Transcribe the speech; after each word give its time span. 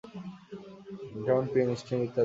যেমন 1.25 1.43
pin, 1.53 1.67
string 1.79 1.99
ইত্যাদি। 2.01 2.19